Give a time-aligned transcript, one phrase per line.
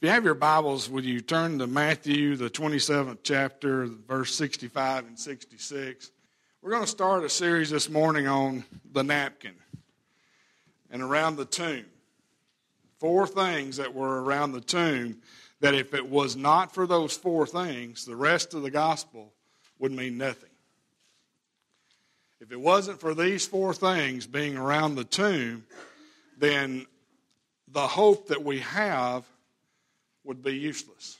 [0.00, 5.08] If you have your Bibles, would you turn to Matthew, the 27th chapter, verse 65
[5.08, 6.12] and 66?
[6.62, 9.56] We're going to start a series this morning on the napkin
[10.92, 11.84] and around the tomb.
[13.00, 15.16] Four things that were around the tomb
[15.58, 19.32] that if it was not for those four things, the rest of the gospel
[19.80, 20.50] would mean nothing.
[22.40, 25.64] If it wasn't for these four things being around the tomb,
[26.38, 26.86] then
[27.66, 29.24] the hope that we have
[30.28, 31.18] would be useless.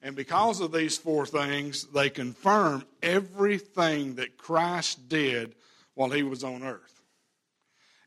[0.00, 5.54] And because of these four things, they confirm everything that Christ did
[5.94, 7.02] while he was on earth.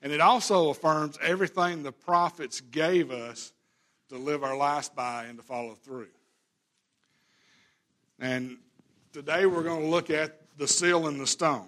[0.01, 3.53] And it also affirms everything the prophets gave us
[4.09, 6.07] to live our lives by and to follow through.
[8.19, 8.57] And
[9.13, 11.67] today we're going to look at the seal and the stone.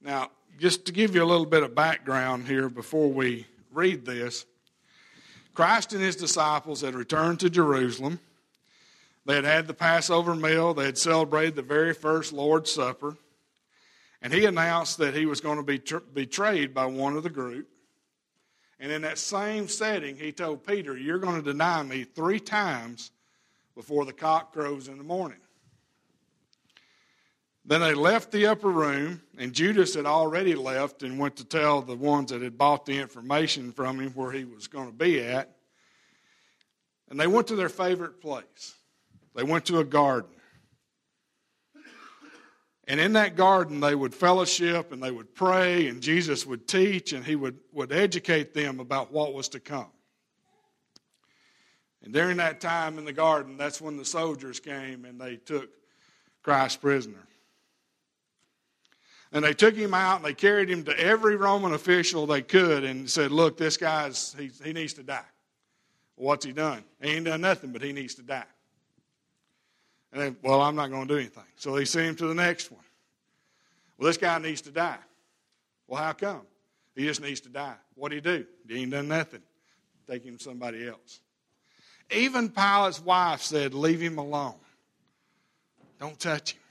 [0.00, 4.46] Now, just to give you a little bit of background here before we read this,
[5.54, 8.20] Christ and his disciples had returned to Jerusalem.
[9.24, 13.16] They had had the Passover meal, they had celebrated the very first Lord's Supper,
[14.20, 17.30] and he announced that he was going to be tr- betrayed by one of the
[17.30, 17.68] group.
[18.80, 23.12] And in that same setting, he told Peter, You're going to deny me three times
[23.76, 25.38] before the cock crows in the morning.
[27.64, 31.80] Then they left the upper room, and Judas had already left and went to tell
[31.80, 35.20] the ones that had bought the information from him where he was going to be
[35.20, 35.56] at.
[37.08, 38.74] And they went to their favorite place.
[39.34, 40.30] They went to a garden.
[42.88, 47.12] And in that garden, they would fellowship and they would pray, and Jesus would teach
[47.12, 49.90] and he would, would educate them about what was to come.
[52.02, 55.70] And during that time in the garden, that's when the soldiers came and they took
[56.42, 57.24] Christ prisoner.
[59.32, 62.84] And they took him out and they carried him to every Roman official they could
[62.84, 65.24] and said, Look, this guy's, he, he needs to die.
[66.16, 66.84] What's he done?
[67.00, 68.44] He ain't done nothing, but he needs to die.
[70.12, 71.44] And they, well, I'm not going to do anything.
[71.56, 72.84] So they sent him to the next one.
[73.96, 74.98] Well, this guy needs to die.
[75.88, 76.42] Well, how come?
[76.94, 77.76] He just needs to die.
[77.94, 78.44] What do he do?
[78.68, 79.42] He ain't done nothing.
[80.06, 81.20] Take him to somebody else.
[82.10, 84.54] Even Pilate's wife said, Leave him alone.
[85.98, 86.61] Don't touch him.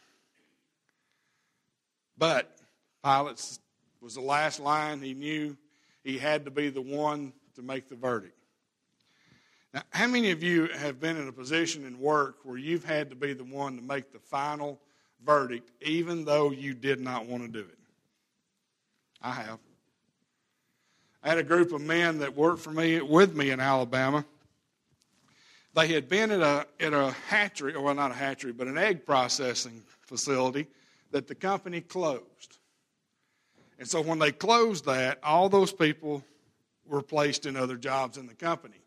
[2.22, 2.56] But
[3.04, 3.58] Pilate
[4.00, 5.02] was the last line.
[5.02, 5.58] He knew
[6.04, 8.38] he had to be the one to make the verdict.
[9.74, 13.09] Now, how many of you have been in a position in work where you've had
[13.09, 14.80] to be the one to make the final
[15.26, 17.80] verdict, even though you did not want to do it?
[19.20, 19.58] I have.
[21.24, 24.24] I had a group of men that worked for me with me in Alabama.
[25.74, 28.78] They had been at a at a hatchery, or well, not a hatchery, but an
[28.78, 30.68] egg processing facility
[31.12, 32.58] that the company closed.
[33.80, 36.24] And so when they closed that, all those people
[36.86, 38.82] were placed in other jobs in the company.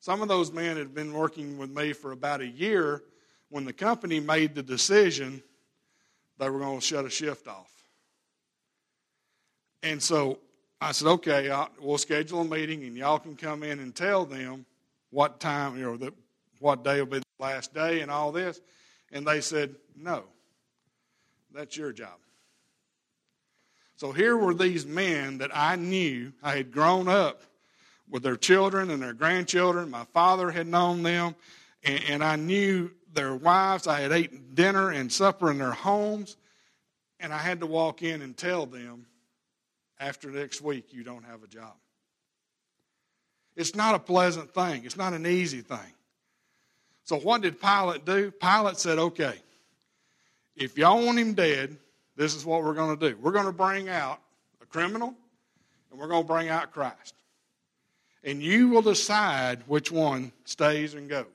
[0.00, 3.02] Some of those men had been working with me for about a year
[3.48, 5.42] when the company made the decision
[6.38, 7.70] they were going to shut a shift off.
[9.82, 10.40] And so
[10.80, 14.24] I said, okay, I'll, we'll schedule a meeting and y'all can come in and tell
[14.24, 14.66] them
[15.10, 16.12] what time, you know, the,
[16.58, 18.60] what day will be the last day and all this.
[19.12, 20.24] And they said, no.
[21.54, 22.18] That's your job.
[23.96, 26.32] So here were these men that I knew.
[26.42, 27.42] I had grown up
[28.10, 29.90] with their children and their grandchildren.
[29.90, 31.36] My father had known them,
[31.84, 33.86] and, and I knew their wives.
[33.86, 36.36] I had eaten dinner and supper in their homes,
[37.20, 39.06] and I had to walk in and tell them
[40.00, 41.74] after next week, you don't have a job.
[43.56, 45.78] It's not a pleasant thing, it's not an easy thing.
[47.04, 48.32] So, what did Pilate do?
[48.32, 49.34] Pilate said, okay,
[50.56, 51.76] if y'all want him dead,
[52.16, 53.16] this is what we're going to do.
[53.20, 54.20] We're going to bring out
[54.62, 55.14] a criminal
[55.90, 57.14] and we're going to bring out Christ.
[58.22, 61.26] And you will decide which one stays and goes,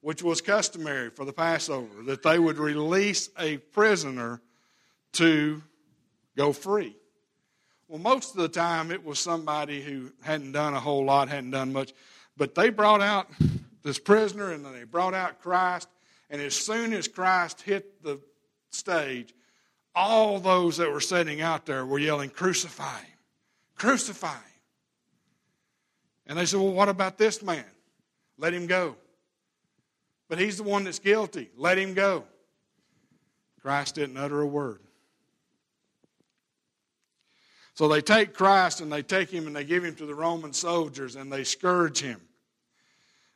[0.00, 4.40] which was customary for the Passover, that they would release a prisoner
[5.12, 5.62] to
[6.36, 6.96] go free.
[7.88, 11.50] Well, most of the time it was somebody who hadn't done a whole lot, hadn't
[11.50, 11.92] done much,
[12.36, 13.28] but they brought out
[13.82, 15.88] this prisoner and then they brought out Christ.
[16.28, 18.20] And as soon as Christ hit the
[18.70, 19.34] stage,
[19.94, 23.18] all those that were sitting out there were yelling, Crucify him!
[23.76, 24.42] Crucify him!
[26.26, 27.64] And they said, Well, what about this man?
[28.38, 28.96] Let him go.
[30.28, 31.50] But he's the one that's guilty.
[31.56, 32.24] Let him go.
[33.60, 34.80] Christ didn't utter a word.
[37.74, 40.52] So they take Christ and they take him and they give him to the Roman
[40.52, 42.20] soldiers and they scourge him.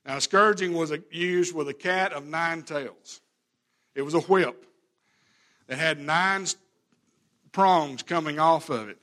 [0.04, 3.20] Now, scourging was used with a cat of nine tails,
[3.94, 4.66] it was a whip
[5.70, 6.46] that had nine
[7.52, 8.98] prongs coming off of it.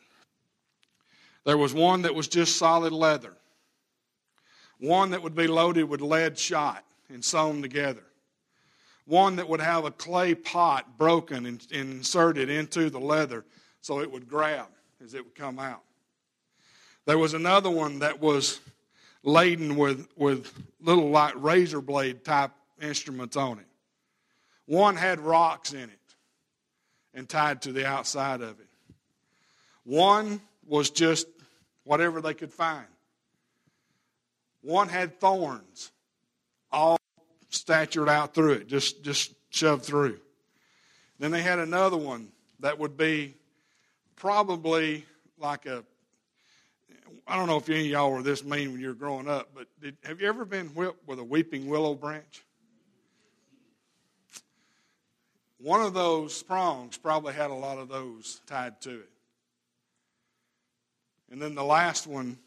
[1.46, 3.38] There was one that was just solid leather,
[4.78, 8.04] one that would be loaded with lead shot and sewn together,
[9.06, 13.46] one that would have a clay pot broken and, and inserted into the leather
[13.80, 14.68] so it would grab
[15.02, 15.84] as it would come out.
[17.06, 18.60] There was another one that was
[19.24, 23.68] laden with, with little like razor blade type instruments on it.
[24.66, 26.00] One had rocks in it
[27.18, 28.68] and tied to the outside of it.
[29.84, 31.28] One was just
[31.84, 32.86] whatever they could find.
[34.62, 35.92] One had thorns,
[36.72, 37.00] all
[37.50, 40.20] statured out through it, just, just shoved through.
[41.18, 42.30] Then they had another one
[42.60, 43.34] that would be
[44.16, 45.04] probably
[45.40, 45.84] like a
[47.30, 49.50] I don't know if any of y'all were this mean when you were growing up,
[49.54, 52.46] but did, have you ever been whipped with a weeping willow branch?
[55.60, 59.10] One of those prongs probably had a lot of those tied to it.
[61.32, 62.38] And then the last one,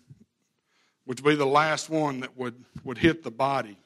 [1.05, 3.79] which would be the last one that would, would hit the body,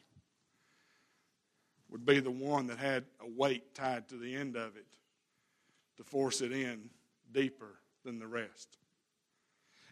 [1.91, 4.87] would be the one that had a weight tied to the end of it
[5.97, 6.91] to force it in
[7.33, 8.77] deeper than the rest.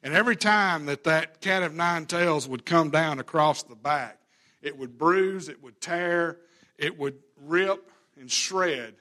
[0.03, 4.19] And every time that that cat of nine tails would come down across the back,
[4.61, 6.39] it would bruise, it would tear,
[6.77, 8.95] it would rip and shred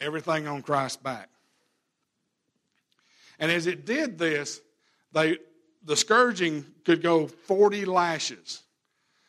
[0.00, 1.28] everything on Christ's back.
[3.38, 4.60] And as it did this,
[5.12, 5.38] they,
[5.84, 8.62] the scourging could go 40 lashes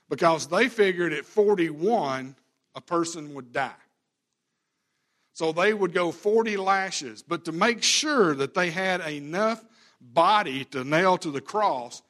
[0.10, 2.36] because they figured at 41
[2.76, 3.72] a person would die.
[5.34, 7.24] So they would go 40 lashes.
[7.24, 9.64] But to make sure that they had enough
[10.02, 12.02] body to nail to the cross,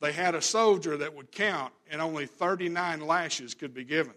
[0.00, 4.14] they had a soldier that would count, and only 39 lashes could be given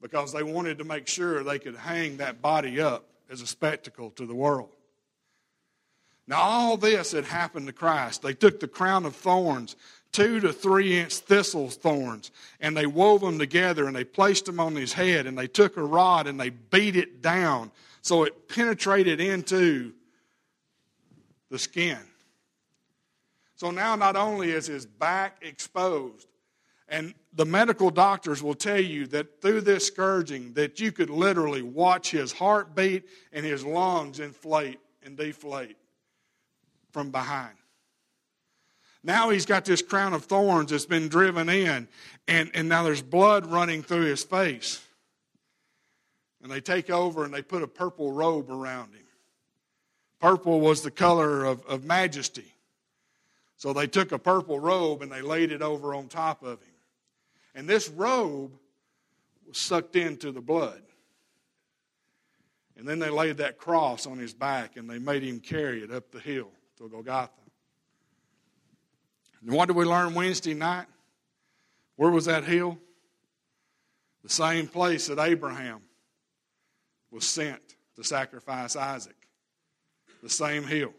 [0.00, 4.10] because they wanted to make sure they could hang that body up as a spectacle
[4.10, 4.70] to the world.
[6.26, 8.22] Now, all this had happened to Christ.
[8.22, 9.74] They took the crown of thorns,
[10.12, 12.30] two to three inch thistle thorns,
[12.60, 15.76] and they wove them together and they placed them on his head, and they took
[15.76, 19.92] a rod and they beat it down so it penetrated into
[21.50, 21.98] the skin.
[23.56, 26.26] So now, not only is his back exposed,
[26.88, 31.62] and the medical doctors will tell you that through this scourging that you could literally
[31.62, 35.76] watch his heartbeat and his lungs inflate and deflate
[36.92, 37.54] from behind.
[39.02, 41.88] Now he's got this crown of thorns that's been driven in,
[42.28, 44.84] and, and now there's blood running through his face.
[46.42, 49.04] And they take over and they put a purple robe around him.
[50.20, 52.52] Purple was the color of, of majesty.
[53.56, 56.69] So they took a purple robe and they laid it over on top of him.
[57.54, 58.52] And this robe
[59.46, 60.82] was sucked into the blood.
[62.76, 65.90] And then they laid that cross on his back and they made him carry it
[65.90, 67.30] up the hill to Golgotha.
[69.42, 70.86] And what did we learn Wednesday night?
[71.96, 72.78] Where was that hill?
[74.22, 75.80] The same place that Abraham
[77.10, 77.60] was sent
[77.96, 79.16] to sacrifice Isaac.
[80.22, 80.92] The same hill.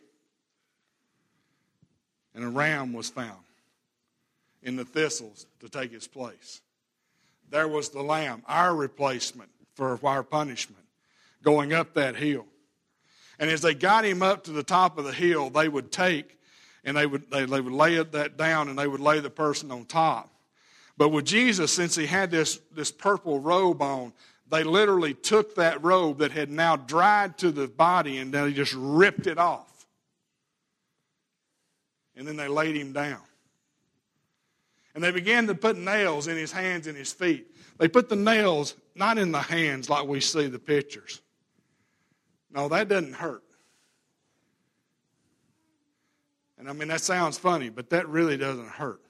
[2.33, 3.44] And a ram was found
[4.63, 6.62] in the thistles to take its place.
[7.50, 10.84] There was the lamb, our replacement for our punishment,
[11.44, 12.46] going up that hill.
[13.40, 16.38] And as they got him up to the top of the hill, they would take
[16.84, 19.72] and they would, they, they would lay that down and they would lay the person
[19.72, 20.32] on top.
[20.98, 24.13] But with Jesus, since he had this, this purple robe on,
[24.50, 28.74] they literally took that robe that had now dried to the body and they just
[28.75, 29.88] ripped it off.
[32.15, 33.22] And then they laid him down.
[34.93, 37.48] And they began to put nails in his hands and his feet.
[37.77, 41.21] They put the nails not in the hands like we see the pictures.
[42.53, 43.43] No, that doesn't hurt.
[46.57, 49.01] And I mean, that sounds funny, but that really doesn't hurt.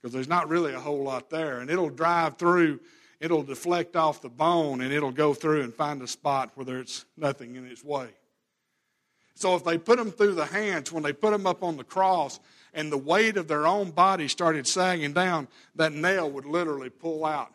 [0.00, 1.58] Because there's not really a whole lot there.
[1.58, 2.78] And it'll drive through,
[3.18, 7.06] it'll deflect off the bone, and it'll go through and find a spot where there's
[7.16, 8.10] nothing in its way.
[9.36, 11.84] So if they put them through the hands, when they put them up on the
[11.84, 12.40] cross,
[12.72, 17.24] and the weight of their own body started sagging down, that nail would literally pull
[17.24, 17.52] out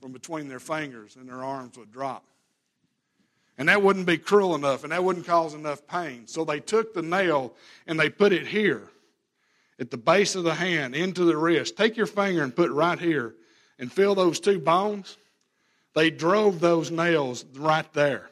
[0.00, 2.24] from between their fingers and their arms would drop.
[3.58, 6.26] And that wouldn't be cruel enough and that wouldn't cause enough pain.
[6.26, 7.54] So they took the nail
[7.86, 8.88] and they put it here
[9.78, 11.76] at the base of the hand into the wrist.
[11.76, 13.34] Take your finger and put it right here
[13.78, 15.18] and feel those two bones.
[15.94, 18.29] They drove those nails right there.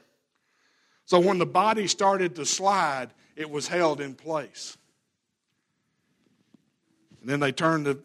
[1.09, 4.77] So when the body started to slide, it was held in place.
[7.23, 7.99] And then they turned the,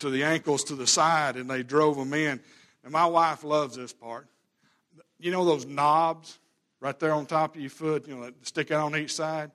[0.00, 2.40] to the ankles to the side and they drove them in.
[2.82, 4.26] And my wife loves this part.
[5.20, 6.36] You know those knobs
[6.80, 9.52] right there on top of your foot, you know, that stick out on each side?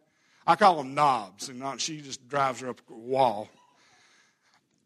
[0.48, 3.50] I call them knobs, and not, she just drives her up a wall.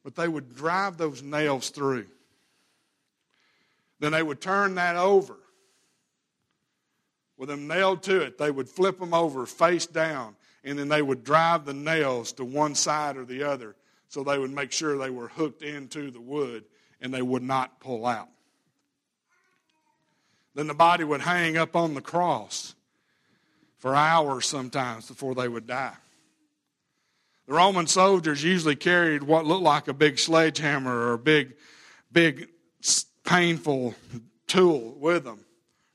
[0.04, 2.08] But they would drive those nails through.
[4.00, 5.38] Then they would turn that over.
[7.38, 11.01] With them nailed to it, they would flip them over face down, and then they
[11.01, 13.75] would drive the nails to one side or the other
[14.10, 16.63] so they would make sure they were hooked into the wood
[17.01, 18.29] and they would not pull out.
[20.56, 22.74] Then the body would hang up on the cross
[23.77, 25.94] for hours sometimes before they would die.
[27.48, 31.56] The Roman soldiers usually carried what looked like a big sledgehammer or a big,
[32.12, 32.50] big,
[33.24, 33.94] painful
[34.48, 35.46] tool with them,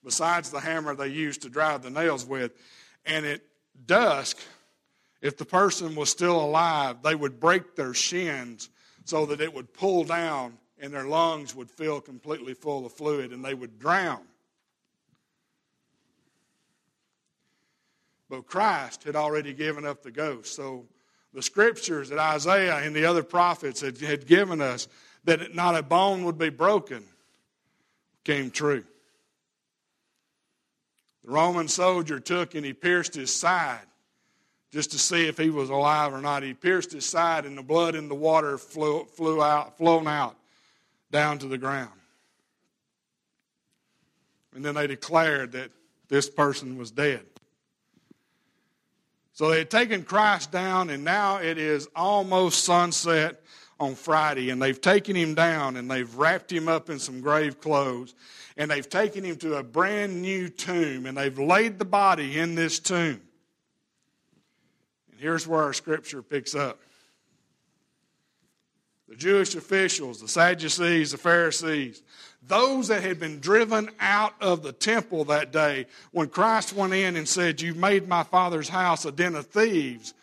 [0.04, 2.52] besides the hammer they used to drive the nails with.
[3.04, 3.40] And at
[3.86, 4.38] dusk,
[5.20, 8.68] if the person was still alive, they would break their shins
[9.04, 13.32] so that it would pull down and their lungs would fill completely full of fluid
[13.32, 14.22] and they would drown.
[18.28, 20.56] But Christ had already given up the ghost.
[20.56, 20.86] So
[21.32, 24.88] the scriptures that Isaiah and the other prophets had, had given us
[25.24, 27.04] that not a bone would be broken
[28.24, 28.84] came true.
[31.24, 33.86] The Roman soldier took and he pierced his side
[34.72, 36.42] just to see if he was alive or not.
[36.42, 40.36] He pierced his side and the blood in the water flew, flew out, flown out
[41.10, 41.90] down to the ground.
[44.54, 45.70] And then they declared that
[46.08, 47.24] this person was dead.
[49.34, 53.41] So they had taken Christ down, and now it is almost sunset
[53.80, 57.60] on Friday, and they've taken him down and they've wrapped him up in some grave
[57.60, 58.14] clothes,
[58.56, 62.54] and they've taken him to a brand new tomb, and they've laid the body in
[62.54, 63.20] this tomb.
[65.10, 66.78] And here's where our scripture picks up.
[69.08, 72.02] The Jewish officials, the Sadducees, the Pharisees,
[72.42, 77.16] those that had been driven out of the temple that day when Christ went in
[77.16, 80.14] and said, You've made my father's house a den of thieves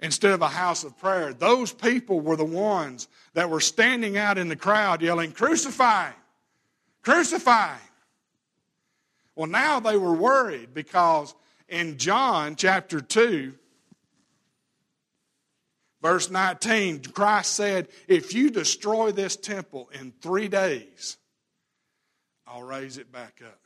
[0.00, 1.32] instead of a house of prayer.
[1.32, 6.10] Those people were the ones that were standing out in the crowd yelling, Crucify!
[7.02, 7.76] Crucify!
[9.34, 11.34] Well, now they were worried because
[11.68, 13.54] in John chapter 2,
[16.02, 21.18] verse 19, Christ said, If you destroy this temple in three days,
[22.46, 23.60] I'll raise it back up.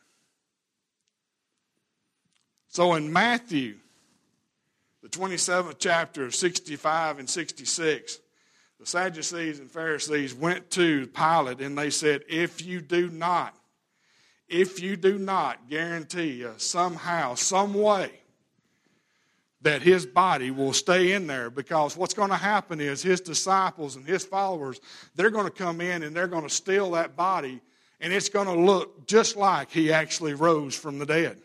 [2.68, 3.76] So in Matthew,
[5.02, 8.18] the 27th chapter, 65 and 66,
[8.78, 13.54] the Sadducees and Pharisees went to Pilate and they said, If you do not,
[14.48, 18.10] if you do not guarantee us somehow, some way,
[19.62, 23.96] that his body will stay in there because what's going to happen is his disciples
[23.96, 24.80] and his followers,
[25.14, 27.60] they're going to come in and they're going to steal that body
[28.00, 31.40] and it's going to look just like he actually rose from the dead.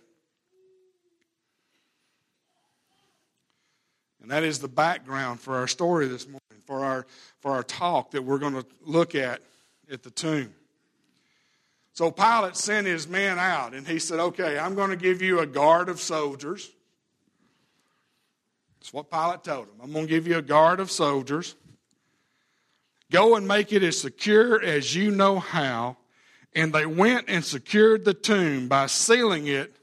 [4.28, 7.08] And that is the background for our story this morning, for our,
[7.40, 9.40] for our talk that we're going to look at
[9.90, 10.54] at the tomb.
[11.94, 15.40] So Pilate sent his men out, and he said, Okay, I'm going to give you
[15.40, 16.70] a guard of soldiers.
[18.82, 19.76] That's what Pilate told him.
[19.82, 21.56] I'm going to give you a guard of soldiers.
[23.10, 25.96] Go and make it as secure as you know how
[26.54, 29.74] and they went and secured the tomb by sealing it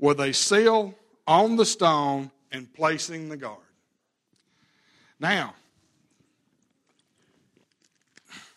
[0.00, 0.96] with a seal
[1.28, 3.67] on the stone and placing the guard.
[5.20, 5.54] Now,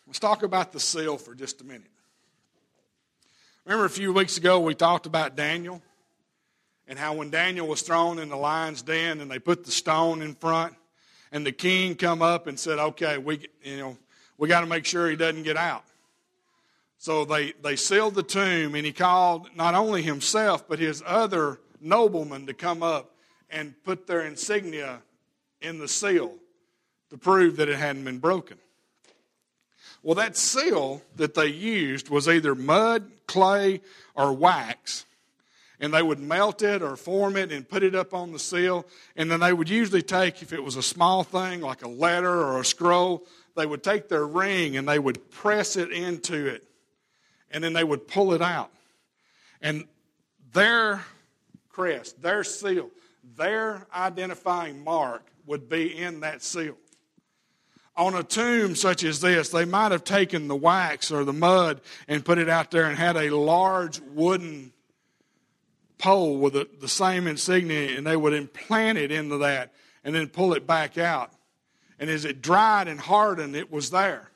[0.05, 1.89] let's talk about the seal for just a minute.
[3.65, 5.81] Remember a few weeks ago we talked about Daniel
[6.87, 10.21] and how when Daniel was thrown in the lion's den and they put the stone
[10.21, 10.75] in front
[11.31, 13.97] and the king come up and said, "Okay, we you know,
[14.37, 15.85] we got to make sure he doesn't get out."
[16.99, 21.59] So they, they sealed the tomb, and he called not only himself, but his other
[21.79, 23.15] noblemen to come up
[23.49, 25.01] and put their insignia
[25.61, 26.37] in the seal
[27.11, 28.57] to prove that it hadn't been broken.
[30.01, 33.81] Well, that seal that they used was either mud, clay,
[34.15, 35.05] or wax.
[35.79, 38.85] And they would melt it or form it and put it up on the seal.
[39.15, 42.31] And then they would usually take, if it was a small thing like a letter
[42.31, 43.25] or a scroll,
[43.55, 46.63] they would take their ring and they would press it into it
[47.51, 48.71] and then they would pull it out.
[49.61, 49.85] And
[50.53, 51.03] their
[51.69, 52.89] crest, their seal,
[53.35, 56.77] their identifying mark would be in that seal.
[58.01, 61.81] On a tomb such as this, they might have taken the wax or the mud
[62.08, 64.74] and put it out there and had a large wooden
[66.00, 69.72] pole with the, the same insignia, and they would implant it into that
[70.03, 71.31] and then pull it back out.
[72.00, 74.31] And as it dried and hardened, it was there.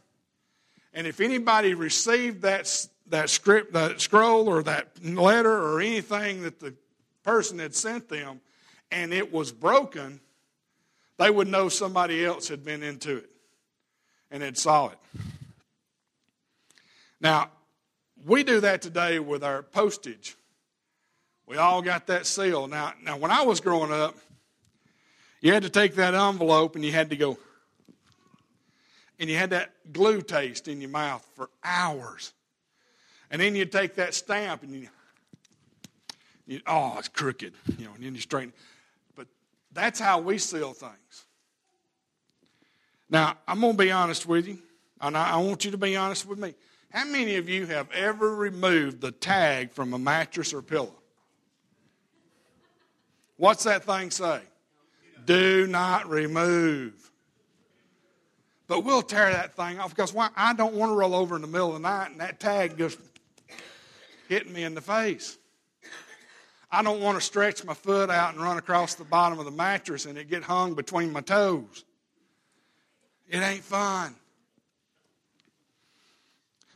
[0.93, 6.59] And if anybody received that that script, that scroll or that letter or anything that
[6.59, 6.75] the
[7.23, 8.41] person had sent them
[8.91, 10.19] and it was broken,
[11.17, 13.31] they would know somebody else had been into it
[14.31, 14.97] and it saw it.
[17.21, 17.49] Now,
[18.25, 20.35] we do that today with our postage.
[21.47, 22.67] We all got that seal.
[22.67, 24.15] Now, now when I was growing up,
[25.41, 27.37] you had to take that envelope and you had to go,
[29.19, 32.33] and you had that glue taste in your mouth for hours.
[33.29, 34.87] And then you'd take that stamp and you,
[36.47, 38.53] you oh, it's crooked, you know, and then you straighten.
[39.15, 39.27] But
[39.71, 41.25] that's how we seal things.
[43.09, 44.59] Now, I'm going to be honest with you,
[44.99, 46.55] and I, want you to be honest with me.
[46.89, 50.95] How many of you have ever removed the tag from a mattress or pillow?
[53.37, 54.41] What's that thing say?
[55.25, 57.11] Do not remove.
[58.67, 60.29] But we'll tear that thing off because why?
[60.35, 62.77] I don't want to roll over in the middle of the night and that tag
[62.77, 62.97] just
[64.27, 65.37] hitting me in the face.
[66.71, 69.51] I don't want to stretch my foot out and run across the bottom of the
[69.51, 71.85] mattress and it get hung between my toes.
[73.27, 74.15] It ain't fun.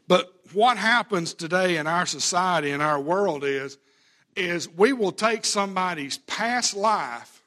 [0.07, 3.77] But what happens today in our society, in our world, is,
[4.35, 7.43] is we will take somebody's past life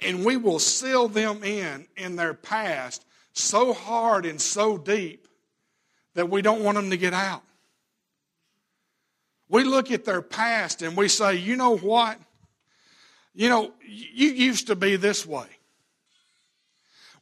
[0.00, 5.26] and we will seal them in in their past so hard and so deep
[6.14, 7.42] that we don't want them to get out.
[9.48, 12.18] We look at their past and we say, you know what?
[13.34, 15.46] You know, you used to be this way.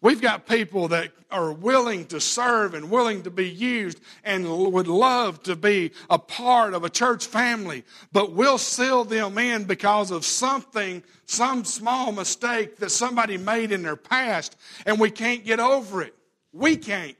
[0.04, 4.86] We've got people that are willing to serve and willing to be used and would
[4.86, 10.10] love to be a part of a church family, but we'll seal them in because
[10.10, 15.58] of something, some small mistake that somebody made in their past, and we can't get
[15.58, 16.14] over it.
[16.52, 17.16] We can't.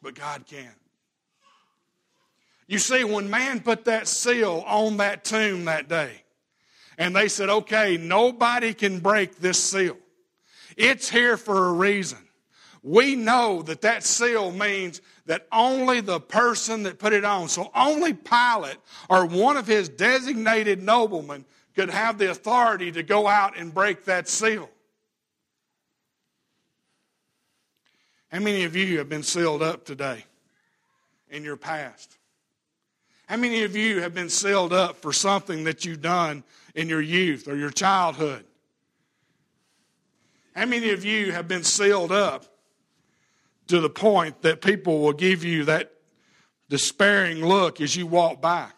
[0.00, 0.72] But God can.
[2.66, 6.22] You see, when man put that seal on that tomb that day,
[6.98, 9.96] and they said, okay, nobody can break this seal.
[10.76, 12.18] It's here for a reason.
[12.82, 17.70] We know that that seal means that only the person that put it on, so
[17.74, 18.78] only Pilate
[19.10, 24.04] or one of his designated noblemen could have the authority to go out and break
[24.04, 24.70] that seal.
[28.30, 30.24] How many of you have been sealed up today
[31.30, 32.16] in your past?
[33.26, 36.44] How many of you have been sealed up for something that you've done
[36.76, 38.44] in your youth or your childhood?
[40.54, 42.44] How many of you have been sealed up
[43.66, 45.92] to the point that people will give you that
[46.68, 48.68] despairing look as you walk by?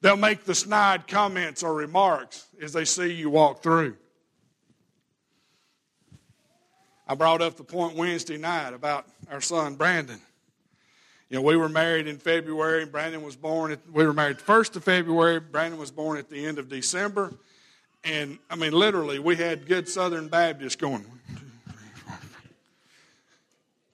[0.00, 3.96] They'll make the snide comments or remarks as they see you walk through.
[7.06, 10.20] I brought up the point Wednesday night about our son Brandon.
[11.32, 12.84] You know, we were married in February.
[12.84, 13.72] Brandon was born.
[13.72, 15.40] At, we were married first of February.
[15.40, 17.32] Brandon was born at the end of December,
[18.04, 21.06] and I mean, literally, we had good Southern Baptists going,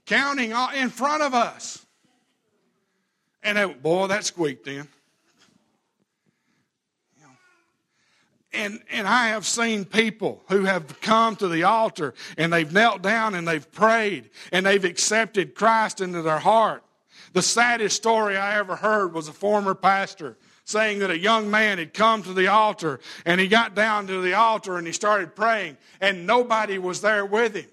[0.05, 1.87] counting in front of us.
[3.44, 4.88] And boy, that squeaked in.
[8.53, 13.01] and, and I have seen people who have come to the altar and they've knelt
[13.01, 16.83] down and they've prayed and they've accepted Christ into their heart.
[17.33, 21.79] The saddest story I ever heard was a former pastor saying that a young man
[21.79, 25.35] had come to the altar and he got down to the altar and he started
[25.35, 27.67] praying and nobody was there with him.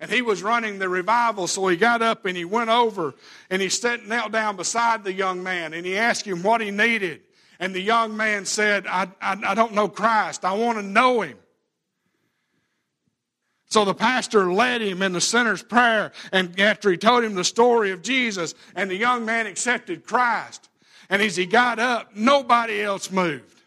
[0.00, 3.14] And he was running the revival, so he got up and he went over
[3.50, 6.72] and he sat, knelt down beside the young man and he asked him what he
[6.72, 7.20] needed.
[7.60, 10.44] And the young man said, I, I, I don't know Christ.
[10.44, 11.38] I want to know him.
[13.72, 17.42] So the pastor led him in the sinner's prayer, and after he told him the
[17.42, 20.68] story of Jesus, and the young man accepted Christ.
[21.08, 23.62] And as he got up, nobody else moved.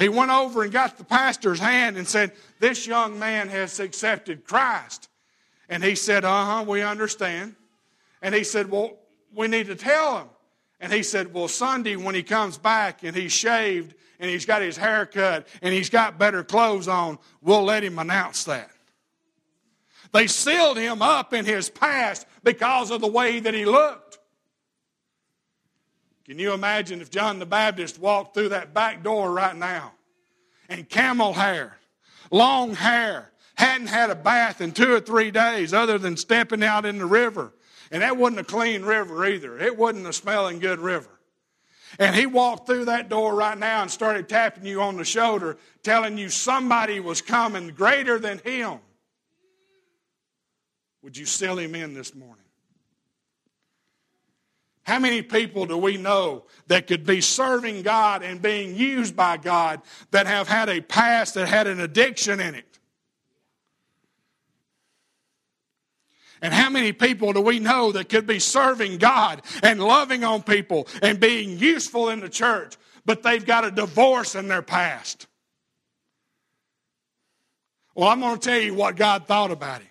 [0.00, 4.44] He went over and got the pastor's hand and said, This young man has accepted
[4.44, 5.08] Christ.
[5.68, 7.54] And he said, Uh huh, we understand.
[8.22, 8.98] And he said, Well,
[9.32, 10.28] we need to tell him.
[10.80, 14.62] And he said, Well, Sunday when he comes back and he's shaved and he's got
[14.62, 18.68] his hair cut and he's got better clothes on, we'll let him announce that.
[20.12, 24.18] They sealed him up in his past because of the way that he looked.
[26.24, 29.92] Can you imagine if John the Baptist walked through that back door right now
[30.68, 31.78] and camel hair,
[32.30, 36.86] long hair, hadn't had a bath in two or three days other than stepping out
[36.86, 37.52] in the river?
[37.90, 39.58] And that wasn't a clean river either.
[39.58, 41.10] It wasn't a smelling good river.
[41.98, 45.58] And he walked through that door right now and started tapping you on the shoulder,
[45.82, 48.78] telling you somebody was coming greater than him.
[51.02, 52.44] Would you sell him in this morning?
[54.82, 59.36] How many people do we know that could be serving God and being used by
[59.36, 62.78] God that have had a past that had an addiction in it?
[66.42, 70.42] And how many people do we know that could be serving God and loving on
[70.42, 75.26] people and being useful in the church, but they've got a divorce in their past?
[77.94, 79.89] Well, I'm going to tell you what God thought about it.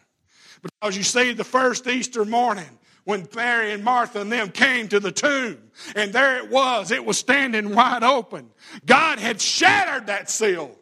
[0.62, 5.00] Because you see, the first Easter morning, when Mary and Martha and them came to
[5.00, 5.58] the tomb,
[5.96, 8.50] and there it was, it was standing wide open.
[8.86, 10.78] God had shattered that seal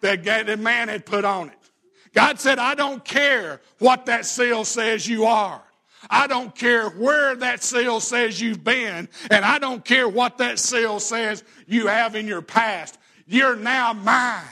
[0.00, 1.70] that the man had put on it.
[2.14, 5.62] God said, I don't care what that seal says you are.
[6.08, 10.58] I don't care where that seal says you've been, and I don't care what that
[10.58, 12.98] seal says you have in your past.
[13.26, 14.44] You're now mine.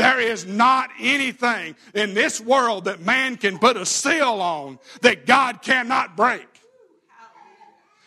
[0.00, 5.26] There is not anything in this world that man can put a seal on that
[5.26, 6.48] God cannot break.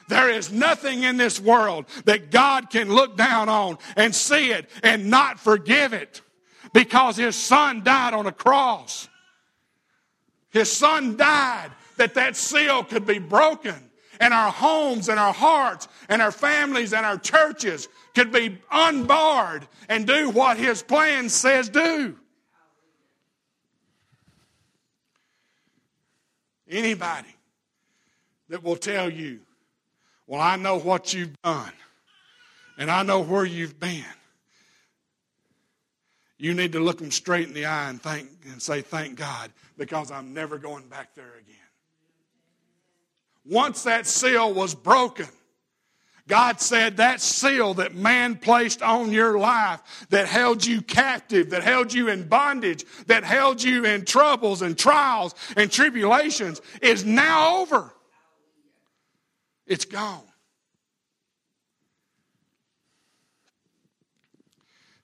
[0.09, 4.71] There is nothing in this world that God can look down on and see it
[4.81, 6.21] and not forgive it
[6.73, 9.07] because his son died on a cross.
[10.49, 13.91] His son died that that seal could be broken
[14.23, 19.67] and our homes and our hearts and our families and our churches could be unbarred
[19.89, 22.15] and do what his plan says do.
[26.69, 27.35] Anybody
[28.47, 29.41] that will tell you,
[30.25, 31.73] well, I know what you've done
[32.77, 34.05] and I know where you've been.
[36.37, 39.51] You need to look them straight in the eye and thank and say, Thank God,
[39.77, 41.62] because I'm never going back there again.
[43.45, 45.27] Once that seal was broken,
[46.27, 51.63] God said that seal that man placed on your life that held you captive, that
[51.63, 57.57] held you in bondage, that held you in troubles and trials and tribulations is now
[57.57, 57.91] over.
[59.67, 60.21] It's gone.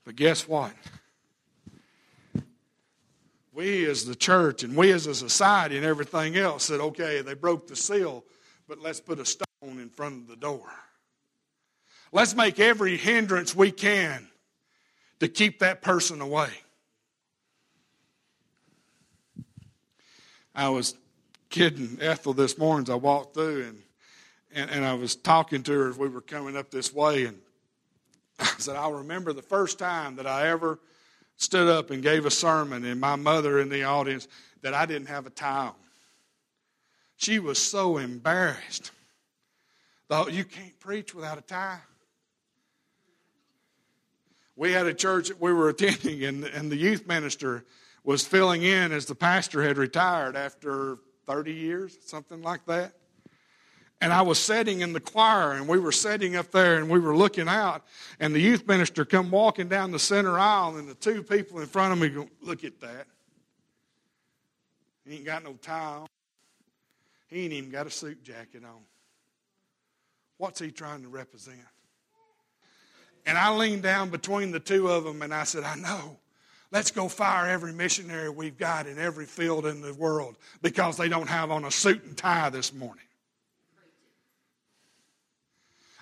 [0.05, 0.71] But guess what?
[3.59, 7.33] We as the church and we as a society and everything else said, okay, they
[7.33, 8.23] broke the seal,
[8.69, 10.71] but let's put a stone in front of the door.
[12.13, 14.29] Let's make every hindrance we can
[15.19, 16.51] to keep that person away.
[20.55, 20.95] I was
[21.49, 23.81] kidding Ethel this morning as I walked through, and,
[24.53, 27.37] and, and I was talking to her as we were coming up this way, and
[28.39, 30.79] I said, I remember the first time that I ever
[31.39, 34.27] stood up and gave a sermon, and my mother in the audience,
[34.61, 35.73] that I didn't have a tie on.
[37.17, 38.91] She was so embarrassed.
[40.07, 41.79] Thought, you can't preach without a tie
[44.59, 47.63] we had a church that we were attending, and, and the youth minister
[48.03, 52.91] was filling in as the pastor had retired after 30 years, something like that.
[54.01, 56.99] And I was sitting in the choir, and we were sitting up there, and we
[56.99, 57.85] were looking out,
[58.19, 61.67] and the youth minister come walking down the center aisle, and the two people in
[61.67, 63.07] front of me go, "Look at that!
[65.05, 66.07] He ain't got no tie on.
[67.27, 68.85] He ain't even got a suit jacket on.
[70.37, 71.59] What's he trying to represent?"
[73.25, 76.17] And I leaned down between the two of them and I said, I know.
[76.71, 81.09] Let's go fire every missionary we've got in every field in the world because they
[81.09, 83.03] don't have on a suit and tie this morning.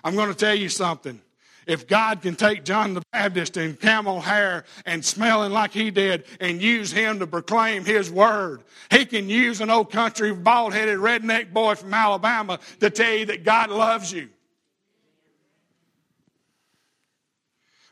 [0.08, 1.20] I'm going to tell you something.
[1.66, 6.24] If God can take John the Baptist in camel hair and smelling like he did
[6.40, 10.96] and use him to proclaim his word, he can use an old country bald headed
[10.96, 14.30] redneck boy from Alabama to tell you that God loves you.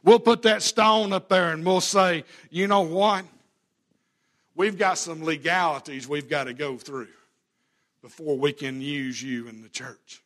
[0.03, 3.27] We'll put that stone up there and we'll say, you know what?
[4.55, 7.09] We've got some legalities we've got to go through
[8.01, 10.23] before we can use you in the church.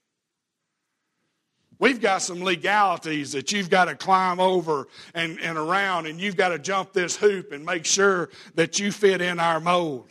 [1.80, 6.36] We've got some legalities that you've got to climb over and, and around, and you've
[6.36, 10.06] got to jump this hoop and make sure that you fit in our mold.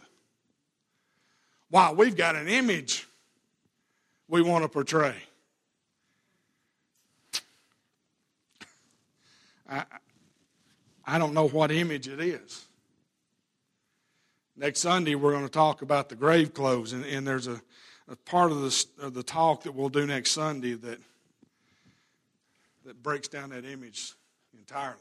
[1.70, 3.08] Wow, we've got an image
[4.28, 5.14] we want to portray.
[9.70, 9.84] I,
[11.06, 12.66] I don't know what image it is.
[14.58, 17.62] Next Sunday, we're going to talk about the grave clothes, and, and there's a,
[18.08, 21.00] a part of, this, of the talk that we'll do next Sunday that,
[22.90, 24.14] that breaks down that image
[24.58, 24.98] entirely.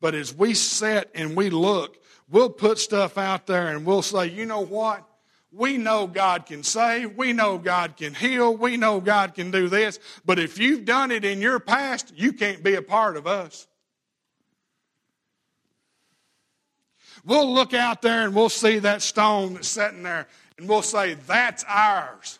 [0.00, 4.26] But as we sit and we look, we'll put stuff out there and we'll say,
[4.26, 5.06] you know what?
[5.52, 7.14] We know God can save.
[7.14, 8.56] We know God can heal.
[8.56, 9.98] We know God can do this.
[10.24, 13.68] But if you've done it in your past, you can't be a part of us.
[17.22, 21.14] We'll look out there and we'll see that stone that's sitting there and we'll say,
[21.26, 22.38] that's ours.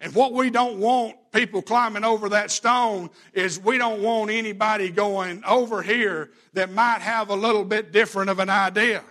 [0.00, 4.90] And what we don't want people climbing over that stone is we don't want anybody
[4.90, 9.04] going over here that might have a little bit different of an idea,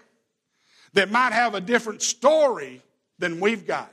[0.94, 2.82] that might have a different story
[3.20, 3.92] than we've got.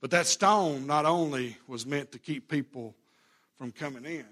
[0.00, 2.94] But that stone not only was meant to keep people
[3.58, 4.26] from coming in,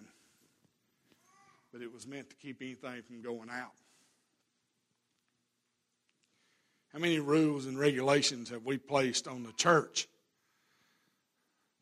[1.73, 3.73] but it was meant to keep anything from going out.
[6.92, 10.09] How many rules and regulations have we placed on the church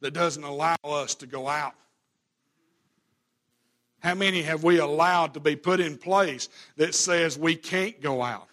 [0.00, 1.74] that doesn't allow us to go out?
[4.00, 8.22] How many have we allowed to be put in place that says we can't go
[8.22, 8.48] out?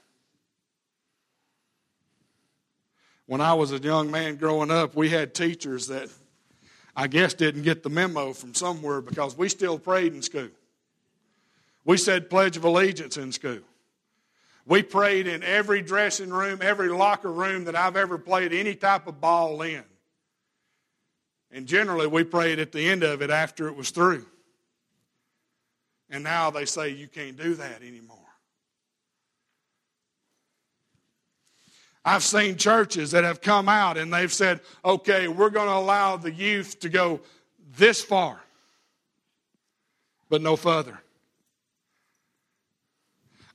[3.27, 6.09] When I was a young man growing up, we had teachers that
[6.95, 10.49] I guess didn't get the memo from somewhere because we still prayed in school.
[11.83, 13.59] We said Pledge of Allegiance in school.
[14.65, 19.05] We prayed in every dressing room, every locker room that I've ever played any type
[19.05, 19.83] of ball in.
[21.55, 24.25] And generally, we prayed at the end of it after it was through.
[26.09, 28.17] And now they say you can't do that anymore.
[32.03, 36.17] I've seen churches that have come out and they've said, okay, we're going to allow
[36.17, 37.21] the youth to go
[37.77, 38.37] this far,
[40.27, 40.99] but no further.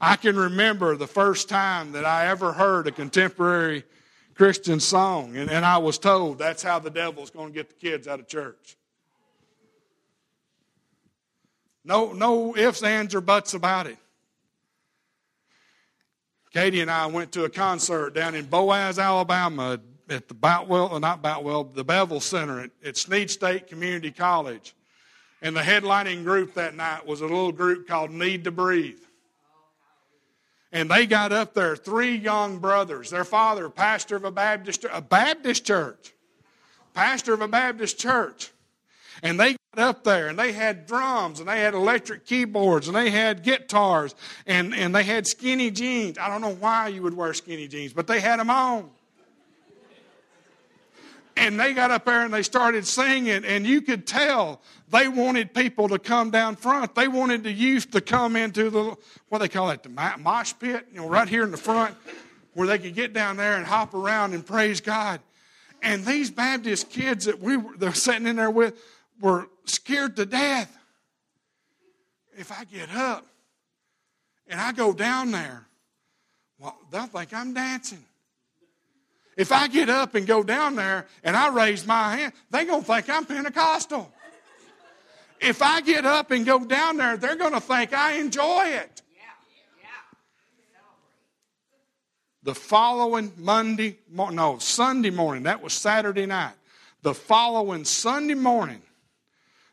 [0.01, 3.85] I can remember the first time that I ever heard a contemporary
[4.41, 7.75] Christian song, and, and I was told that's how the devil's going to get the
[7.75, 8.79] kids out of church.
[11.85, 13.99] No, no ifs, ands, or buts about it.
[16.55, 20.99] Katie and I went to a concert down in Boaz, Alabama at the Boutwell, uh,
[20.99, 24.75] not Boutwell, the Bevel Center at, at Snead State Community College.
[25.43, 29.01] And the headlining group that night was a little group called Need to Breathe.
[30.73, 33.11] And they got up there, three young brothers.
[33.11, 36.13] Their father, pastor of a Baptist, a Baptist church,
[36.95, 38.53] pastor of a Baptist church.
[39.23, 42.97] And they got up there and they had drums and they had electric keyboards and
[42.97, 44.15] they had guitars
[44.47, 46.19] and, and they had skinny jeans.
[46.19, 48.91] I don't know why you would wear skinny jeans, but they had them on.
[51.41, 55.55] And they got up there and they started singing, and you could tell they wanted
[55.55, 56.95] people to come down front.
[56.95, 58.95] They wanted the youth to come into the,
[59.31, 61.95] what they call it, the mosh pit, you know, right here in the front,
[62.53, 65.19] where they could get down there and hop around and praise God.
[65.81, 68.79] And these Baptist kids that we were, they're sitting in there with,
[69.19, 70.77] were scared to death.
[72.37, 73.25] If I get up
[74.47, 75.67] and I go down there,
[76.59, 78.05] well, they'll think I'm dancing.
[79.41, 82.83] If I get up and go down there and I raise my hand, they're going
[82.83, 84.13] to think I'm Pentecostal.
[85.41, 89.01] If I get up and go down there, they're going to think I enjoy it.
[92.43, 96.53] The following Monday, no, Sunday morning, that was Saturday night.
[97.01, 98.83] The following Sunday morning,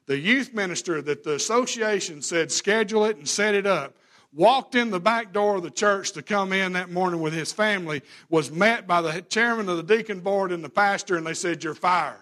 [0.05, 3.97] the youth minister that the association said schedule it and set it up
[4.37, 7.51] walked in the back door of the church to come in that morning with his
[7.51, 11.33] family was met by the chairman of the deacon board and the pastor and they
[11.33, 12.15] said you're fired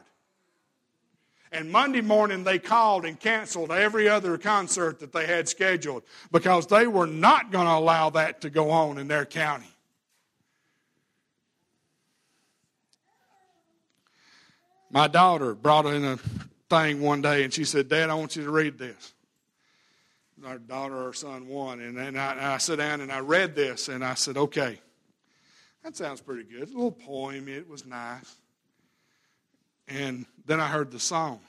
[1.52, 6.66] and monday morning they called and canceled every other concert that they had scheduled because
[6.68, 9.68] they were not going to allow that to go on in their county
[14.90, 16.18] my daughter brought in a
[16.70, 19.15] thing one day and she said, Dad, I want you to read this.
[20.46, 21.80] Our daughter or son won.
[21.80, 24.80] And then I, I sat down and I read this and I said, okay,
[25.84, 26.70] that sounds pretty good.
[26.70, 28.36] A little poem, it was nice.
[29.88, 31.40] And then I heard the song.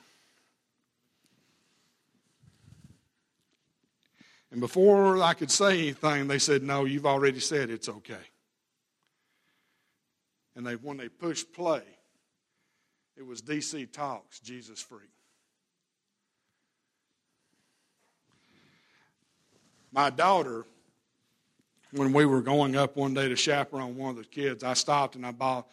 [4.51, 8.15] And before I could say anything, they said, No, you've already said it's okay.
[10.55, 11.83] And they, when they pushed play,
[13.17, 15.11] it was DC Talk's, Jesus Freak.
[19.97, 20.67] My daughter,
[21.93, 25.17] when we were going up one day to chaperone one of the kids, I stopped
[25.17, 25.67] and I bought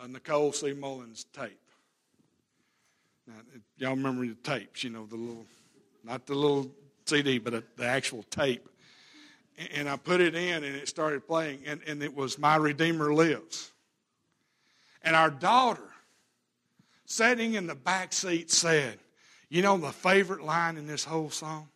[0.00, 0.72] a Nicole C.
[0.72, 1.58] Mullen tape.
[3.26, 3.34] Now,
[3.76, 5.46] y'all remember the tapes, you know, the little,
[6.04, 6.70] not the little
[7.06, 8.68] CD, but a, the actual tape.
[9.74, 13.12] And I put it in and it started playing, and, and it was My Redeemer
[13.12, 13.72] Lives.
[15.02, 15.90] And our daughter
[17.04, 19.00] sitting in the back seat said,
[19.48, 21.66] You know the favorite line in this whole song?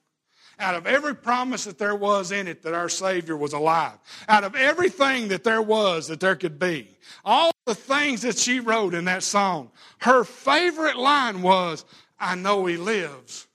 [0.61, 4.44] Out of every promise that there was in it that our Savior was alive, out
[4.44, 6.87] of everything that there was that there could be,
[7.25, 9.70] all the things that she wrote in that song,
[10.01, 11.87] her favorite line was,
[12.18, 13.49] I know He lives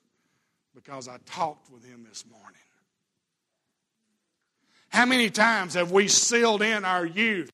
[0.74, 2.42] because I talked with Him this morning.
[4.90, 7.52] How many times have we sealed in our youth,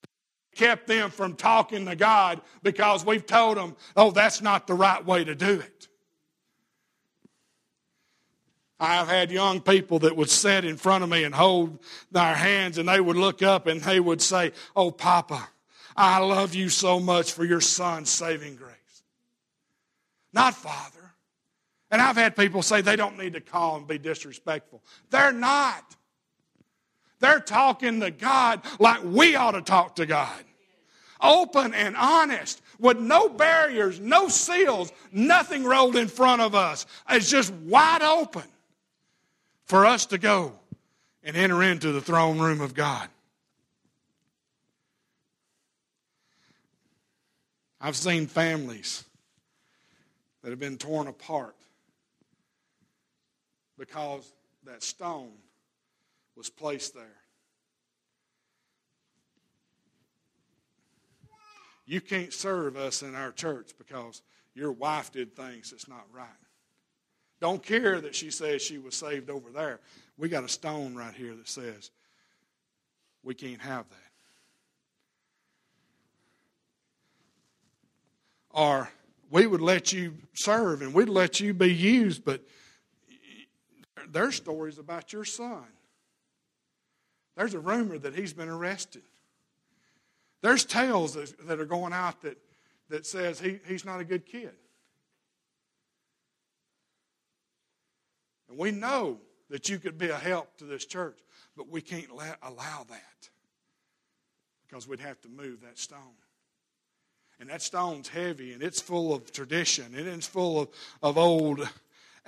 [0.56, 5.06] kept them from talking to God because we've told them, oh, that's not the right
[5.06, 5.88] way to do it?
[8.82, 11.78] I've had young people that would sit in front of me and hold
[12.12, 15.48] their hands and they would look up and they would say, Oh, Papa,
[15.96, 18.72] I love you so much for your son's saving grace.
[20.34, 21.14] Not Father.
[21.92, 24.82] And I've had people say they don't need to call and be disrespectful.
[25.12, 25.96] They're not.
[27.20, 30.44] They're talking to God like we ought to talk to God.
[31.22, 36.88] Open and honest, with no barriers, no seals, nothing rolled in front of us.
[37.08, 38.42] It's just wide open
[39.72, 40.52] for us to go
[41.24, 43.08] and enter into the throne room of God.
[47.80, 49.06] I've seen families
[50.44, 51.56] that have been torn apart
[53.80, 54.30] because
[54.66, 55.32] that stone
[56.36, 57.22] was placed there.
[61.86, 64.22] You can't serve us in our church because
[64.54, 66.28] your wife did things that's not right.
[67.42, 69.80] Don't care that she says she was saved over there.
[70.18, 71.90] We got a stone right here that says
[73.24, 73.98] we can't have that.
[78.52, 78.90] Or
[79.32, 82.42] we would let you serve and we'd let you be used, but
[84.10, 85.64] there's stories about your son.
[87.36, 89.04] There's a rumor that he's been arrested.
[90.42, 92.38] There's tales that, are going out that,
[92.90, 94.52] that says he, he's not a good kid.
[98.52, 99.18] And we know
[99.50, 101.18] that you could be a help to this church,
[101.56, 103.30] but we can't let, allow that
[104.68, 106.18] because we'd have to move that stone.
[107.40, 110.68] And that stone's heavy and it's full of tradition and it's full of,
[111.02, 111.68] of old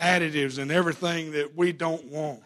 [0.01, 2.41] additives and everything that we don't want.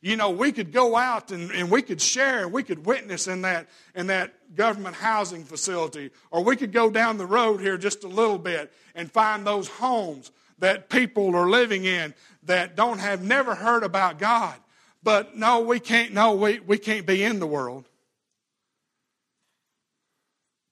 [0.00, 3.26] You know, we could go out and, and we could share, and we could witness
[3.26, 7.76] in that, in that government housing facility, or we could go down the road here
[7.76, 12.98] just a little bit and find those homes that people are living in that don't
[12.98, 14.54] have never heard about God.
[15.02, 17.86] But no, we can't, no, we, we can't be in the world.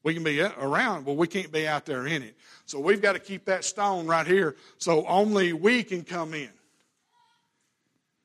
[0.03, 2.37] We can be around, but we can't be out there in it.
[2.66, 6.51] So we've got to keep that stone right here so only we can come in.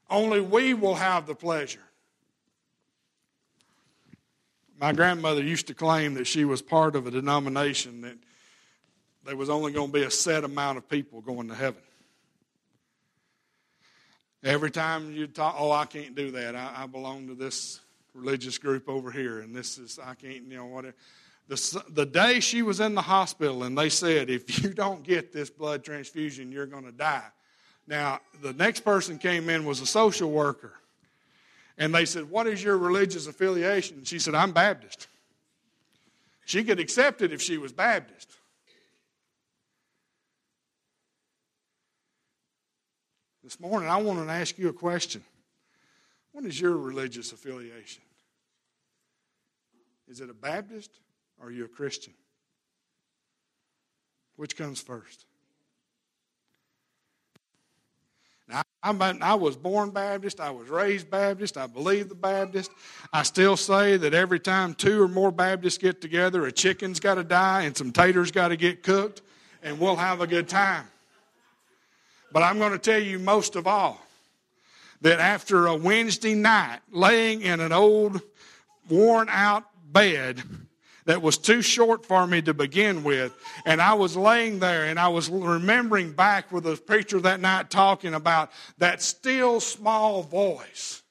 [0.09, 1.79] Only we will have the pleasure.
[4.79, 8.17] My grandmother used to claim that she was part of a denomination that
[9.25, 11.81] there was only going to be a set amount of people going to heaven.
[14.43, 16.55] Every time you talk, oh, I can't do that.
[16.55, 17.79] I, I belong to this
[18.13, 20.95] religious group over here, and this is, I can't, you know, whatever.
[21.47, 25.31] The, the day she was in the hospital and they said, if you don't get
[25.31, 27.23] this blood transfusion, you're going to die.
[27.87, 30.73] Now, the next person came in was a social worker.
[31.77, 34.03] And they said, What is your religious affiliation?
[34.03, 35.07] She said, I'm Baptist.
[36.45, 38.29] She could accept it if she was Baptist.
[43.43, 45.21] This morning, I want to ask you a question.
[46.31, 48.01] What is your religious affiliation?
[50.07, 50.91] Is it a Baptist
[51.39, 52.13] or are you a Christian?
[54.37, 55.25] Which comes first?
[58.47, 60.39] Now, I was born Baptist.
[60.39, 61.57] I was raised Baptist.
[61.57, 62.71] I believe the Baptist.
[63.11, 67.15] I still say that every time two or more Baptists get together, a chicken's got
[67.15, 69.21] to die and some taters got to get cooked,
[69.61, 70.85] and we'll have a good time.
[72.33, 74.01] But I'm going to tell you most of all
[75.01, 78.21] that after a Wednesday night laying in an old,
[78.89, 80.41] worn out bed,
[81.05, 83.37] that was too short for me to begin with.
[83.65, 87.69] And I was laying there and I was remembering back with the preacher that night
[87.69, 91.03] talking about that still small voice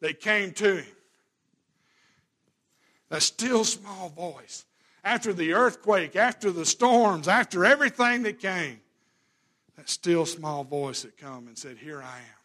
[0.00, 0.86] that came to him.
[3.08, 4.64] That still small voice.
[5.04, 8.80] After the earthquake, after the storms, after everything that came,
[9.76, 12.42] that still small voice that come and said, Here I am.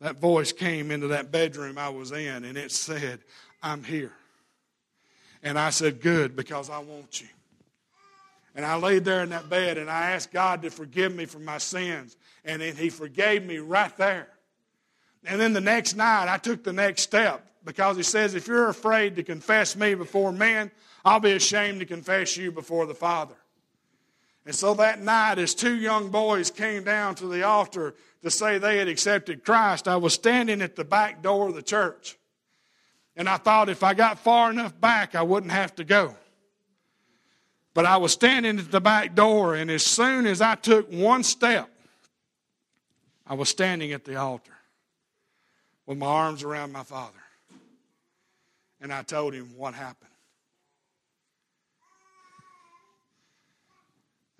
[0.00, 3.20] That voice came into that bedroom I was in and it said,
[3.62, 4.12] I'm here.
[5.42, 7.28] And I said, Good, because I want you.
[8.54, 11.38] And I laid there in that bed and I asked God to forgive me for
[11.38, 12.16] my sins.
[12.44, 14.28] And then He forgave me right there.
[15.24, 18.68] And then the next night, I took the next step because He says, If you're
[18.68, 20.70] afraid to confess me before men,
[21.04, 23.34] I'll be ashamed to confess you before the Father.
[24.48, 28.56] And so that night, as two young boys came down to the altar to say
[28.56, 32.16] they had accepted Christ, I was standing at the back door of the church.
[33.14, 36.16] And I thought if I got far enough back, I wouldn't have to go.
[37.74, 41.24] But I was standing at the back door, and as soon as I took one
[41.24, 41.68] step,
[43.26, 44.56] I was standing at the altar
[45.84, 47.20] with my arms around my father.
[48.80, 50.08] And I told him what happened.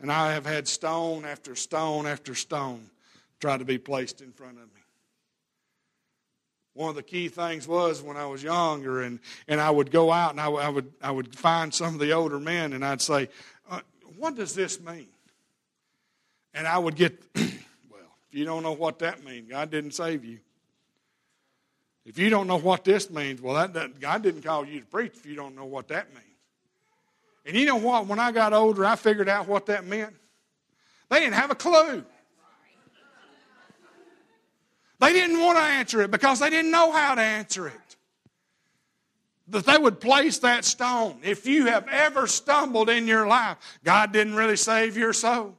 [0.00, 2.90] And I have had stone after stone after stone
[3.40, 4.80] try to be placed in front of me.
[6.74, 9.18] One of the key things was when I was younger, and,
[9.48, 12.00] and I would go out and I, w- I would, I would find some of
[12.00, 13.28] the older men, and I'd say,
[13.68, 13.80] uh,
[14.16, 15.08] What does this mean?
[16.54, 20.24] And I would get, well, if you don't know what that means, God didn't save
[20.24, 20.38] you.
[22.06, 24.86] If you don't know what this means, well, that, that, God didn't call you to
[24.86, 26.27] preach if you don't know what that means.
[27.48, 28.06] And you know what?
[28.06, 30.14] When I got older, I figured out what that meant.
[31.08, 32.04] They didn't have a clue.
[35.00, 37.96] They didn't want to answer it because they didn't know how to answer it.
[39.48, 41.20] That they would place that stone.
[41.22, 45.56] If you have ever stumbled in your life, God didn't really save your soul.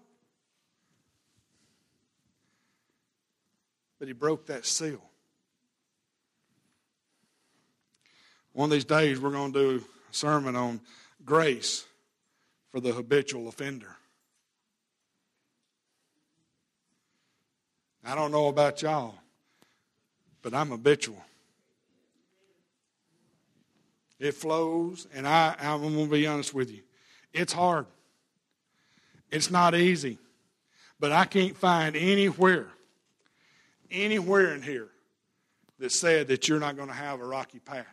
[3.97, 5.01] But He broke that seal.
[8.53, 10.81] One of these days, we're going to do a sermon on
[11.29, 11.85] grace
[12.71, 13.95] for the habitual offender.
[18.03, 19.13] I don't know about y'all,
[20.41, 21.23] but I'm habitual.
[24.19, 26.81] It flows, and I, I'm going to be honest with you.
[27.31, 27.85] It's hard.
[29.29, 30.17] It's not easy.
[30.99, 32.67] But I can't find anywhere,
[33.91, 34.89] anywhere in here
[35.77, 37.85] that said that you're not going to have a rocky path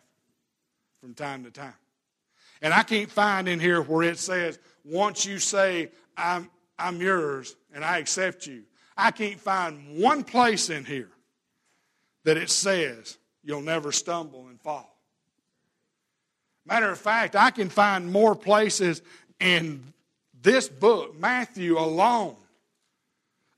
[1.03, 1.74] from time to time.
[2.62, 7.57] And I can't find in here where it says, once you say, I'm, I'm yours
[7.74, 8.62] and I accept you,
[8.96, 11.11] I can't find one place in here
[12.24, 14.92] that it says you'll never stumble and fall.
[16.64, 19.02] Matter of fact, I can find more places
[19.38, 19.92] in
[20.42, 22.36] this book, Matthew alone,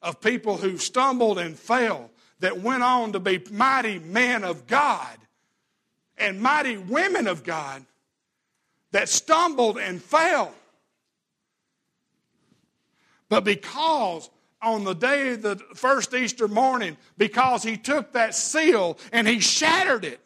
[0.03, 5.17] of people who stumbled and fell that went on to be mighty men of God
[6.17, 7.85] and mighty women of God
[8.93, 10.55] that stumbled and fell.
[13.29, 14.31] But because
[14.63, 19.41] on the day of the first Easter morning, because he took that seal and he
[19.41, 20.21] shattered it,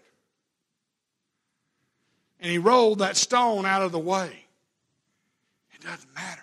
[2.40, 4.46] and he rolled that stone out of the way,
[5.72, 6.42] it doesn't matter.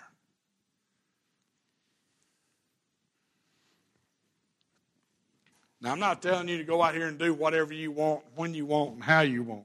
[5.82, 8.52] Now, I'm not telling you to go out here and do whatever you want, when
[8.52, 9.64] you want, and how you want.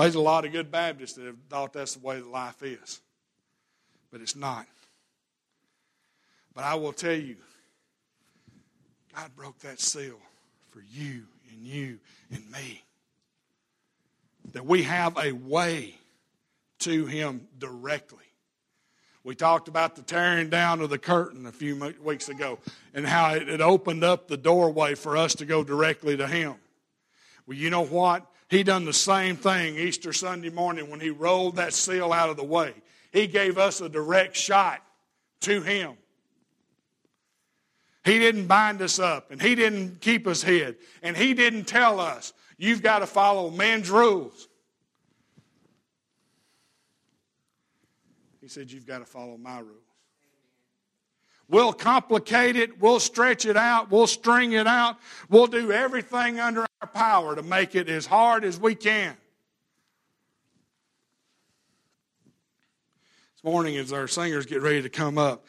[0.00, 3.00] There's a lot of good Baptists that have thought that's the way that life is.
[4.10, 4.66] But it's not.
[6.54, 7.36] But I will tell you,
[9.14, 10.18] God broke that seal
[10.70, 11.98] for you and you
[12.32, 12.82] and me.
[14.52, 15.94] That we have a way
[16.80, 18.18] to Him directly.
[19.22, 22.58] We talked about the tearing down of the curtain a few weeks ago
[22.94, 26.54] and how it opened up the doorway for us to go directly to Him.
[27.46, 28.26] Well, you know what?
[28.50, 32.36] He done the same thing Easter Sunday morning when he rolled that seal out of
[32.36, 32.74] the way.
[33.12, 34.82] He gave us a direct shot
[35.42, 35.92] to him.
[38.04, 42.00] He didn't bind us up and he didn't keep us hid and he didn't tell
[42.00, 44.48] us you've got to follow men's rules.
[48.40, 49.89] He said you've got to follow my rules.
[51.50, 52.80] We'll complicate it.
[52.80, 53.90] We'll stretch it out.
[53.90, 54.98] We'll string it out.
[55.28, 59.16] We'll do everything under our power to make it as hard as we can.
[63.34, 65.44] This morning, as our singers get ready to come up,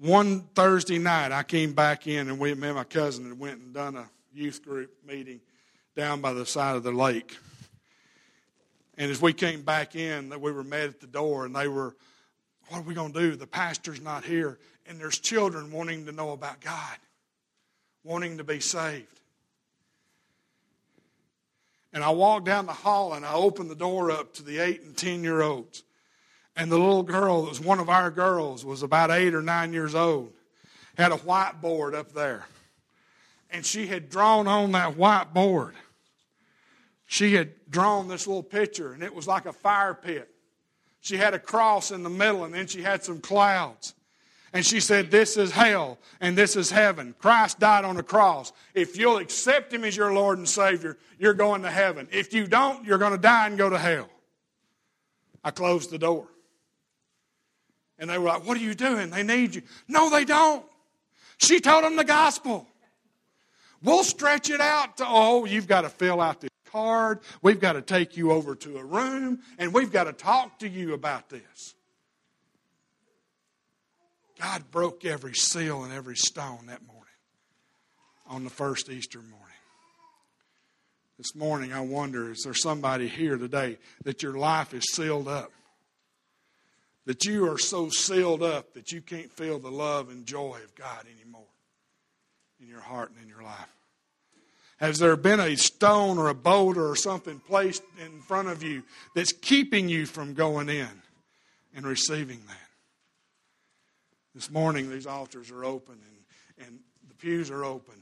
[0.00, 3.72] one Thursday night, I came back in and we, and my cousin had went and
[3.72, 5.40] done a youth group meeting
[5.94, 7.36] down by the side of the lake.
[8.98, 11.94] And as we came back in, we were met at the door and they were,
[12.68, 13.36] what are we going to do?
[13.36, 16.96] The pastor's not here and there's children wanting to know about God,
[18.02, 19.06] wanting to be saved.
[21.92, 24.82] And I walked down the hall and I opened the door up to the eight
[24.82, 25.84] and ten year olds.
[26.56, 29.72] And the little girl that was one of our girls was about eight or nine
[29.72, 30.32] years old,
[30.96, 32.46] had a whiteboard up there.
[33.50, 35.72] And she had drawn on that whiteboard,
[37.06, 40.33] she had drawn this little picture, and it was like a fire pit.
[41.04, 43.94] She had a cross in the middle, and then she had some clouds
[44.54, 47.14] and she said, This is hell and this is heaven.
[47.18, 48.54] Christ died on the cross.
[48.72, 52.08] If you'll accept Him as your Lord and Savior, you're going to heaven.
[52.10, 54.08] If you don't, you're going to die and go to hell.
[55.42, 56.26] I closed the door.
[57.98, 59.10] And they were like, What are you doing?
[59.10, 59.62] They need you.
[59.88, 60.64] No, they don't.
[61.36, 62.66] She told them the gospel.
[63.82, 67.20] We'll stretch it out to, oh, you've got to fill out this card.
[67.40, 70.68] We've got to take you over to a room, and we've got to talk to
[70.68, 71.74] you about this.
[74.40, 77.00] God broke every seal and every stone that morning.
[78.26, 79.38] on the first Easter morning.
[81.18, 85.52] This morning, I wonder is there somebody here today that your life is sealed up?
[87.06, 90.74] That you are so sealed up that you can't feel the love and joy of
[90.74, 91.42] God anymore
[92.58, 93.83] in your heart and in your life?
[94.78, 98.82] Has there been a stone or a boulder or something placed in front of you
[99.14, 100.88] that's keeping you from going in
[101.74, 102.56] and receiving that?
[104.34, 107.94] This morning, these altars are open and, and the pews are open.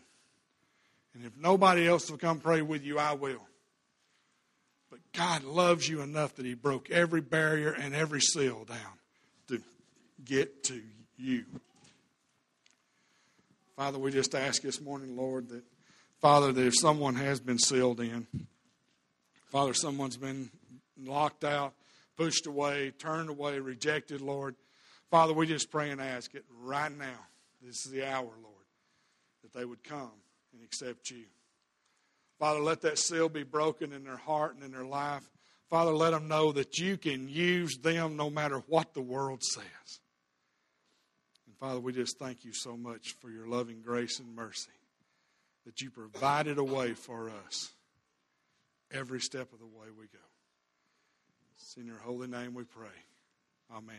[1.15, 3.47] And if nobody else will come pray with you, I will.
[4.91, 8.79] But God loves you enough that He broke every barrier and every seal down
[9.49, 9.61] to
[10.25, 10.81] get to
[11.19, 11.45] you.
[13.77, 15.65] Father, we just ask this morning, Lord, that,
[16.23, 18.29] Father, that if someone has been sealed in,
[19.47, 20.51] Father, someone's been
[20.97, 21.75] locked out,
[22.17, 24.55] pushed away, turned away, rejected, Lord,
[25.11, 27.19] Father, we just pray and ask it right now.
[27.61, 28.67] This is the hour, Lord,
[29.43, 30.13] that they would come
[30.53, 31.25] and accept you.
[32.39, 35.29] Father, let that seal be broken in their heart and in their life.
[35.71, 40.01] Father, let them know that you can use them no matter what the world says.
[41.49, 44.71] And Father, we just thank you so much for your loving grace and mercy
[45.65, 47.73] that you provided a way for us
[48.93, 50.19] every step of the way we go.
[51.57, 52.89] It's in your holy name we pray.
[53.75, 53.97] Amen.